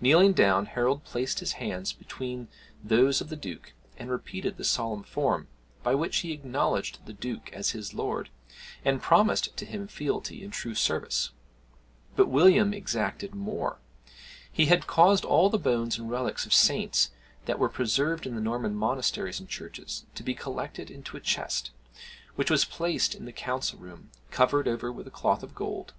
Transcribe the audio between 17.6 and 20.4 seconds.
preserved in the Norman monasteries and churches, to be